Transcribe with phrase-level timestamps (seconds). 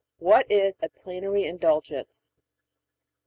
[0.17, 2.31] What is a Plenary Indulgence?